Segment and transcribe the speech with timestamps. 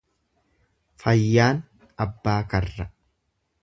[1.03, 1.61] Fayyaan
[2.07, 2.93] abbaa karra.